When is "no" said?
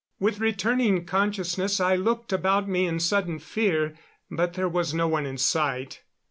4.95-5.07